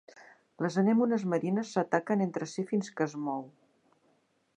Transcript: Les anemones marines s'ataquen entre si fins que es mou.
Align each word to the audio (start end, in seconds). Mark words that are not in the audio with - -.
Les 0.65 0.77
anemones 0.81 1.25
marines 1.33 1.73
s'ataquen 1.77 2.25
entre 2.27 2.47
si 2.55 2.65
fins 2.73 2.91
que 3.01 3.07
es 3.11 3.15
mou. 3.27 3.45